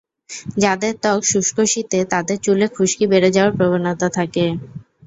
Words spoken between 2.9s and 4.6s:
বেড়ে যাওয়ার প্রবণতা থাকে।